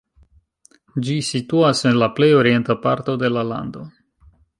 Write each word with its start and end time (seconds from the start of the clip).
Ĝi 1.09 1.17
situas 1.27 1.81
en 1.91 1.99
la 2.03 2.07
plej 2.19 2.29
orienta 2.39 2.77
parto 2.87 3.15
de 3.25 3.31
la 3.35 3.45
lando. 3.51 3.85